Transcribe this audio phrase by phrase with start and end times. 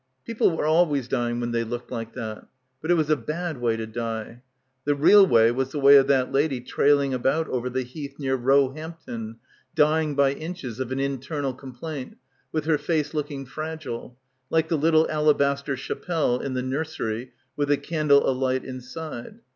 [0.25, 2.47] People were always dying when they looked like that.
[2.81, 4.41] But it was a bad way to die.
[4.83, 8.35] The real way was the way of that lady trailing about over die Heath near
[8.35, 9.35] Roehampton,
[9.75, 12.17] dying by inches of an in ternal complaint,
[12.51, 14.17] with her face looking fragile—
[14.49, 19.41] like the little alabaster chapelle in the nursery with a candle alight inside.